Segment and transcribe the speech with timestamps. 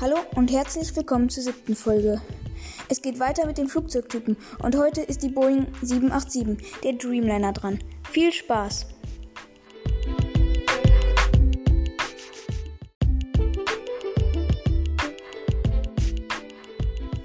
[0.00, 2.22] Hallo und herzlich willkommen zur siebten Folge.
[2.88, 7.78] Es geht weiter mit den Flugzeugtypen und heute ist die Boeing 787, der Dreamliner, dran.
[8.10, 8.86] Viel Spaß!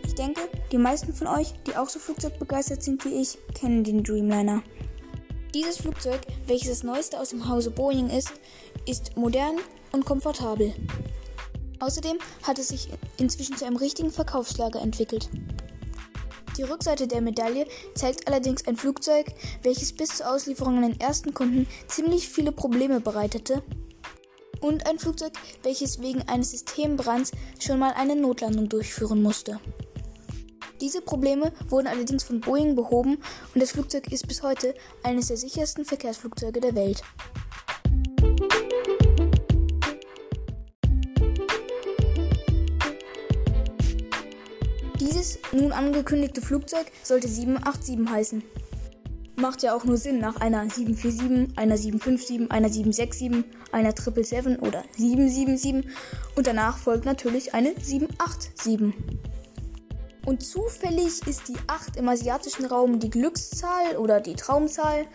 [0.05, 4.04] Ich denke, die meisten von euch, die auch so flugzeugbegeistert sind wie ich, kennen den
[4.04, 4.64] Dreamliner.
[5.54, 8.34] Dieses Flugzeug, welches das neueste aus dem Hause Boeing ist,
[8.86, 9.60] ist modern
[9.94, 10.73] und komfortabel.
[11.79, 15.29] Außerdem hat es sich inzwischen zu einem richtigen Verkaufslager entwickelt.
[16.57, 19.25] Die Rückseite der Medaille zeigt allerdings ein Flugzeug,
[19.64, 23.61] welches bis zur Auslieferung an den ersten Kunden ziemlich viele Probleme bereitete
[24.61, 29.60] und ein Flugzeug, welches wegen eines Systembrands schon mal eine Notlandung durchführen musste.
[30.82, 33.17] Diese Probleme wurden allerdings von Boeing behoben
[33.53, 37.02] und das Flugzeug ist bis heute eines der sichersten Verkehrsflugzeuge der Welt.
[45.06, 48.44] Dieses nun angekündigte Flugzeug sollte 787 heißen.
[49.36, 54.84] Macht ja auch nur Sinn nach einer 747, einer 757, einer 767, einer 777 oder
[54.97, 55.95] 777
[56.36, 58.95] und danach folgt natürlich eine 787.
[60.25, 65.06] Und zufällig ist die 8 im asiatischen Raum die Glückszahl oder die Traumzahl.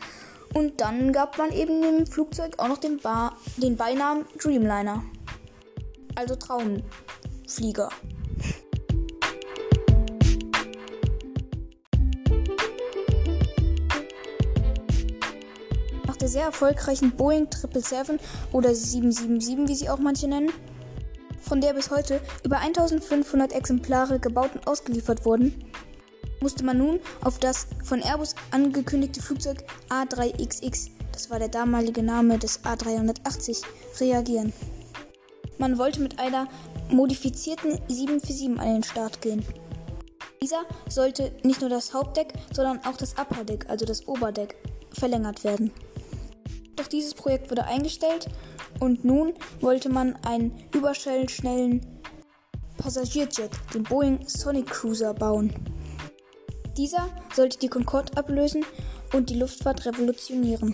[0.54, 5.02] Und dann gab man eben dem Flugzeug auch noch den, ba den Beinamen Dreamliner.
[6.14, 7.88] Also Traumflieger.
[16.20, 18.20] Der sehr erfolgreichen Boeing 777
[18.52, 20.52] oder 777, wie sie auch manche nennen,
[21.40, 25.64] von der bis heute über 1500 Exemplare gebaut und ausgeliefert wurden,
[26.40, 32.38] musste man nun auf das von Airbus angekündigte Flugzeug A3XX, das war der damalige Name
[32.38, 33.62] des A380,
[34.00, 34.52] reagieren.
[35.58, 36.48] Man wollte mit einer
[36.88, 39.44] modifizierten 747 an den Start gehen.
[40.42, 44.56] Dieser sollte nicht nur das Hauptdeck, sondern auch das Upper Deck, also das Oberdeck,
[44.92, 45.70] verlängert werden.
[46.80, 48.26] Doch dieses Projekt wurde eingestellt
[48.78, 51.84] und nun wollte man einen überschnellen
[52.78, 55.52] Passagierjet, den Boeing Sonic Cruiser, bauen.
[56.78, 58.64] Dieser sollte die Concorde ablösen
[59.12, 60.72] und die Luftfahrt revolutionieren.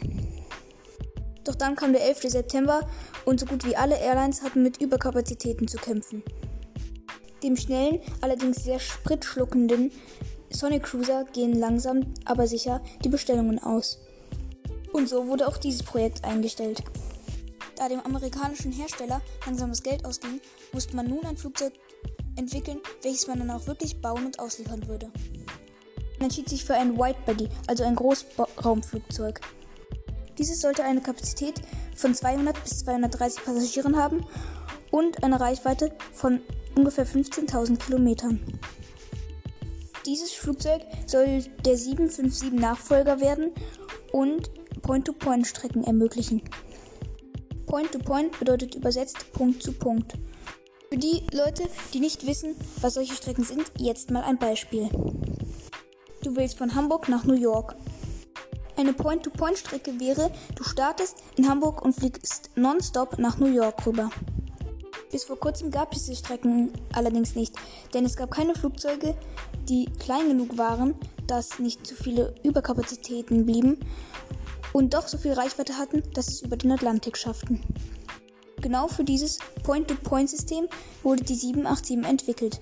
[1.42, 2.30] Doch dann kam der 11.
[2.30, 2.88] September
[3.24, 6.22] und so gut wie alle Airlines hatten mit Überkapazitäten zu kämpfen.
[7.42, 9.90] Dem schnellen, allerdings sehr spritschluckenden
[10.50, 14.05] Sonic Cruiser gehen langsam, aber sicher die Bestellungen aus.
[14.96, 16.82] Und so wurde auch dieses Projekt eingestellt.
[17.76, 20.40] Da dem amerikanischen Hersteller langsam das Geld ausging,
[20.72, 21.74] musste man nun ein Flugzeug
[22.36, 25.10] entwickeln, welches man dann auch wirklich bauen und ausliefern würde.
[26.14, 29.42] Man entschied sich für ein Widebody, also ein Großraumflugzeug.
[30.38, 31.60] Dieses sollte eine Kapazität
[31.94, 34.24] von 200 bis 230 Passagieren haben
[34.90, 36.40] und eine Reichweite von
[36.74, 38.40] ungefähr 15.000 Kilometern.
[40.06, 43.52] Dieses Flugzeug soll der 757 Nachfolger werden
[44.12, 44.50] und
[44.82, 46.42] Point-to-Point-Strecken ermöglichen.
[47.66, 50.14] Point-to-Point -point bedeutet übersetzt Punkt zu Punkt.
[50.88, 54.88] Für die Leute, die nicht wissen, was solche Strecken sind, jetzt mal ein Beispiel.
[56.22, 57.74] Du willst von Hamburg nach New York.
[58.76, 64.10] Eine Point-to-Point-Strecke wäre, du startest in Hamburg und fliegst nonstop nach New York rüber.
[65.10, 67.54] Bis vor kurzem gab es diese Strecken allerdings nicht,
[67.94, 69.16] denn es gab keine Flugzeuge,
[69.68, 70.94] die klein genug waren,
[71.26, 73.78] dass nicht zu viele Überkapazitäten blieben
[74.76, 77.62] und doch so viel Reichweite hatten, dass es über den Atlantik schafften.
[78.60, 80.68] Genau für dieses Point-to-Point-System
[81.02, 82.60] wurde die 787 entwickelt.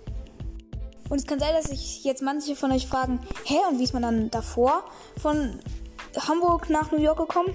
[1.08, 3.94] Und es kann sein, dass sich jetzt manche von euch fragen, hä, und wie ist
[3.94, 4.84] man dann davor
[5.20, 5.58] von
[6.16, 7.52] Hamburg nach New York gekommen?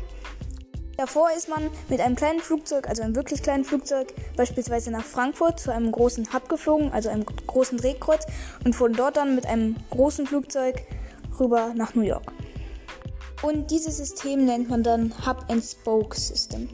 [0.97, 5.61] Davor ist man mit einem kleinen Flugzeug, also einem wirklich kleinen Flugzeug, beispielsweise nach Frankfurt
[5.61, 8.25] zu einem großen Hub geflogen, also einem großen Drehkreuz,
[8.65, 10.83] und von dort dann mit einem großen Flugzeug
[11.39, 12.33] rüber nach New York.
[13.41, 16.69] Und dieses System nennt man dann Hub-and-Spoke System.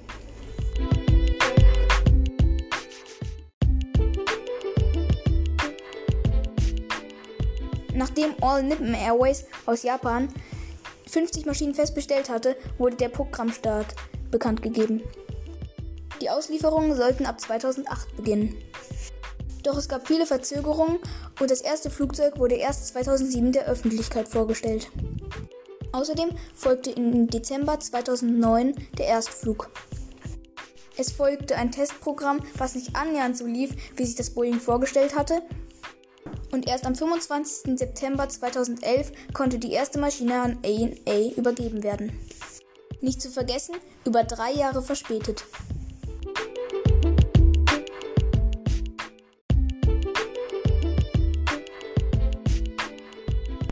[7.94, 10.28] Nachdem All Nippon Airways aus Japan
[11.08, 13.96] 50 Maschinen fest bestellt hatte, wurde der Programmstart
[14.32, 15.02] bekannt gegeben.
[16.22, 18.56] Die Auslieferungen sollten ab 2008 beginnen.
[19.64, 21.00] Doch es gab viele Verzögerungen
[21.40, 24.90] und das erste Flugzeug wurde erst 2007 der Öffentlichkeit vorgestellt.
[25.96, 29.70] Außerdem folgte im Dezember 2009 der Erstflug.
[30.98, 35.42] Es folgte ein Testprogramm, was nicht annähernd so lief, wie sich das Boeing vorgestellt hatte.
[36.52, 37.80] Und erst am 25.
[37.80, 42.12] September 2011 konnte die erste Maschine an ANA übergeben werden.
[43.00, 45.46] Nicht zu vergessen, über drei Jahre verspätet.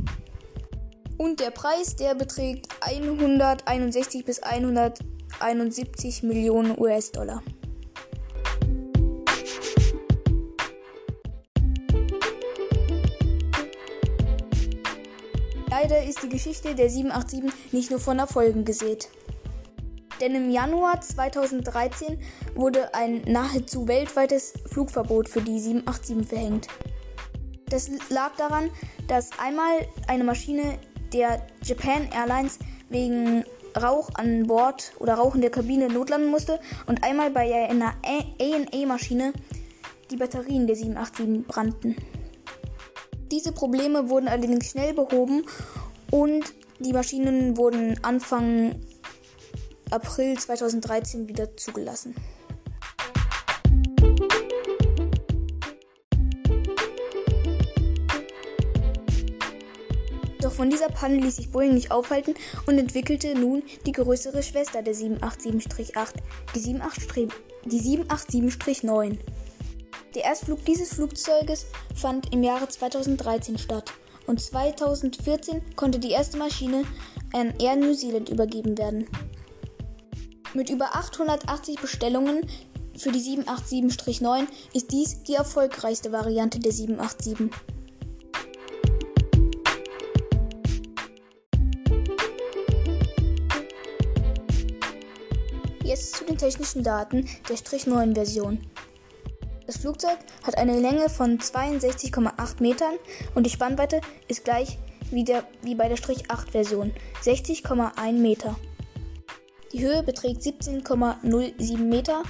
[1.18, 7.42] Und der Preis, der beträgt 161 bis 171 Millionen US-Dollar.
[15.70, 19.08] Leider ist die Geschichte der 787 nicht nur von Erfolgen gesät.
[20.20, 22.18] Denn im Januar 2013
[22.56, 26.66] wurde ein nahezu weltweites Flugverbot für die 787 verhängt.
[27.66, 28.68] Das lag daran,
[29.06, 30.76] dass einmal eine Maschine
[31.12, 32.58] der Japan Airlines
[32.88, 33.44] wegen
[33.80, 39.32] Rauch an Bord oder Rauch in der Kabine notlanden musste und einmal bei einer ANA-Maschine
[40.10, 41.96] die Batterien der 787 brannten.
[43.30, 45.44] Diese Probleme wurden allerdings schnell behoben
[46.10, 48.74] und die Maschinen wurden Anfang
[49.90, 52.16] April 2013 wieder zugelassen.
[60.40, 62.34] Doch von dieser Panne ließ sich Boeing nicht aufhalten
[62.66, 66.14] und entwickelte nun die größere Schwester der 787-8,
[66.54, 66.60] die
[67.80, 69.18] 787-9.
[70.14, 73.92] Der Erstflug dieses Flugzeuges fand im Jahre 2013 statt
[74.26, 76.82] und 2014 konnte die erste Maschine
[77.32, 79.06] an Air New Zealand übergeben werden.
[80.52, 82.44] Mit über 880 Bestellungen
[82.96, 87.50] für die 787-9 ist dies die erfolgreichste Variante der 787.
[95.84, 98.58] Jetzt zu den technischen Daten der Strich 9 Version.
[99.80, 102.94] Flugzeug hat eine Länge von 62,8 Metern
[103.34, 104.78] und die Spannweite ist gleich
[105.10, 106.92] wie, der, wie bei der Strich 8 Version
[107.22, 108.56] 60,1 Meter.
[109.72, 112.22] Die Höhe beträgt 17,07 Meter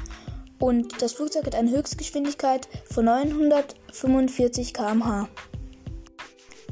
[0.61, 5.29] und das Flugzeug hat eine Höchstgeschwindigkeit von 945 km/h.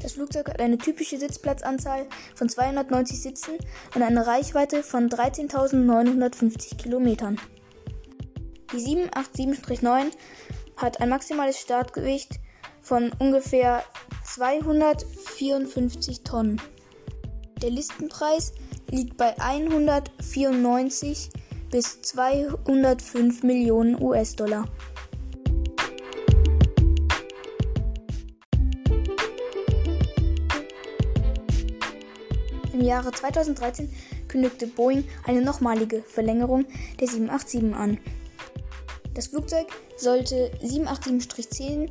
[0.01, 3.55] Das Flugzeug hat eine typische Sitzplatzanzahl von 290 Sitzen
[3.95, 7.37] und eine Reichweite von 13.950 Kilometern.
[8.71, 10.11] Die 787-9
[10.79, 12.39] hat ein maximales Startgewicht
[12.81, 13.83] von ungefähr
[14.23, 16.61] 254 Tonnen.
[17.61, 18.53] Der Listenpreis
[18.89, 21.29] liegt bei 194
[21.69, 24.65] bis 205 Millionen US-Dollar.
[32.71, 33.93] Im Jahre 2013
[34.29, 36.63] kündigte Boeing eine nochmalige Verlängerung
[37.01, 37.99] der 787 an.
[39.19, 41.89] Das Flugzeug sollte 787-10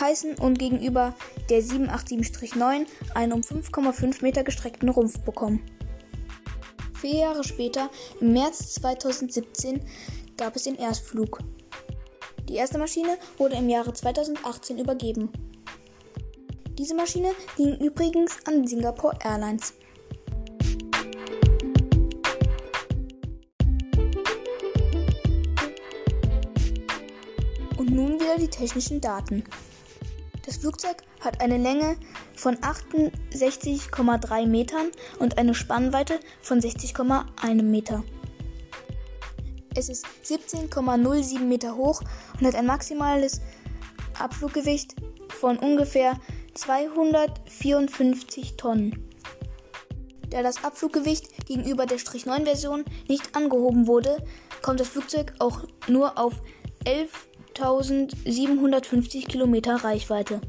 [0.00, 1.14] heißen und gegenüber
[1.48, 5.64] der 787-9 einen um 5,5 Meter gestreckten Rumpf bekommen.
[7.00, 7.90] Vier Jahre später,
[8.20, 9.86] im März 2017,
[10.36, 11.38] gab es den Erstflug.
[12.48, 15.30] Die erste Maschine wurde im Jahre 2018 übergeben.
[16.76, 19.74] Diese Maschine ging übrigens an Singapore Airlines.
[28.44, 29.42] Die technischen Daten.
[30.44, 31.96] Das Flugzeug hat eine Länge
[32.34, 38.04] von 68,3 Metern und eine Spannweite von 60,1 Meter.
[39.74, 42.02] Es ist 17,07 Meter hoch
[42.38, 43.40] und hat ein maximales
[44.18, 44.94] Abfluggewicht
[45.30, 46.20] von ungefähr
[46.52, 49.08] 254 Tonnen.
[50.28, 54.22] Da das Abfluggewicht gegenüber der Strich 9 Version nicht angehoben wurde,
[54.60, 56.34] kommt das Flugzeug auch nur auf
[56.84, 57.10] 11
[57.56, 60.40] 1750 Kilometer Reichweite.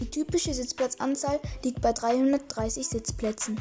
[0.00, 3.60] Die typische Sitzplatzanzahl liegt bei 330 Sitzplätzen.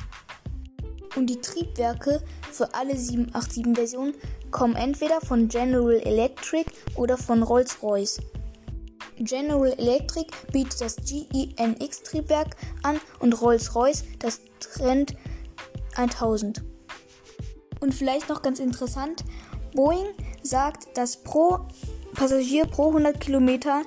[1.17, 4.15] Und die Triebwerke für alle 787-Versionen
[4.49, 8.19] kommen entweder von General Electric oder von Rolls-Royce.
[9.19, 15.15] General Electric bietet das GENX-Triebwerk an und Rolls-Royce das Trent
[15.95, 16.63] 1000.
[17.81, 19.25] Und vielleicht noch ganz interessant,
[19.73, 20.07] Boeing
[20.43, 21.67] sagt, dass pro
[22.13, 23.83] Passagier pro 100 Kilometer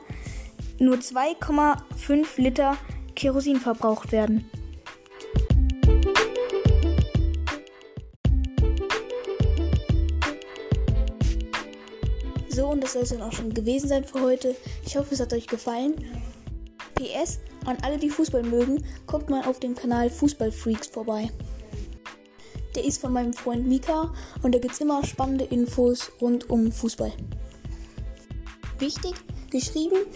[0.79, 2.77] nur 2,5 Liter
[3.15, 4.51] Kerosin verbraucht werden.
[12.49, 14.55] So, und das soll es dann auch schon gewesen sein für heute.
[14.87, 15.95] Ich hoffe, es hat euch gefallen.
[16.95, 21.31] PS, an alle, die Fußball mögen, kommt mal auf dem Kanal Fußballfreaks vorbei.
[22.77, 24.13] Der ist von meinem Freund Mika
[24.43, 27.13] und da gibt es immer spannende Infos rund um Fußball.
[28.79, 29.15] Wichtig,
[29.51, 30.07] geschrieben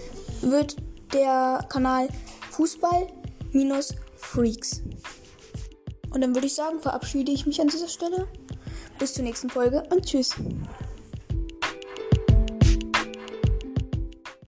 [0.40, 0.76] wird
[1.12, 2.08] der Kanal
[2.50, 4.82] Fußball-Freaks.
[6.10, 8.28] Und dann würde ich sagen, verabschiede ich mich an dieser Stelle.
[8.98, 10.34] Bis zur nächsten Folge und tschüss.